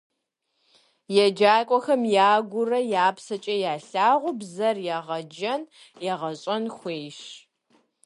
Еджакӏуэхэм 1.23 2.01
ягурэ 2.31 2.79
я 3.03 3.07
псэкӏэ 3.15 3.55
ялъагъу 3.73 4.37
бзэр 4.39 4.77
егъэджын, 4.97 5.61
егъэщӏэн 6.11 6.63
хуейщ. 6.75 7.19